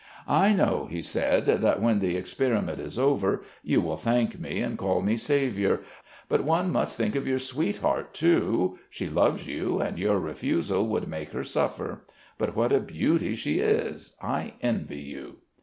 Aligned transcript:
"'I 0.27 0.53
know,' 0.53 0.87
he 0.89 1.03
said, 1.03 1.45
'that 1.45 1.79
when 1.79 1.99
the 1.99 2.17
experiment 2.17 2.79
is 2.79 2.97
over 2.97 3.43
you 3.61 3.81
will 3.81 3.97
thank 3.97 4.39
me 4.39 4.59
and 4.59 4.75
call 4.75 5.03
me 5.03 5.15
saviour, 5.15 5.81
but 6.27 6.43
one 6.43 6.71
must 6.71 6.97
think 6.97 7.13
of 7.15 7.27
your 7.27 7.37
sweetheart 7.37 8.11
too. 8.11 8.79
She 8.89 9.07
loves 9.07 9.45
you, 9.45 9.79
and 9.79 9.99
your 9.99 10.17
refusal 10.17 10.87
would 10.87 11.07
make 11.07 11.33
her 11.33 11.43
suffer. 11.43 12.03
But 12.39 12.55
what 12.55 12.73
a 12.73 12.79
beauty 12.79 13.35
she 13.35 13.59
is 13.59 14.13
'I 14.23 14.55
envy 14.63 15.01
you.' 15.01 15.37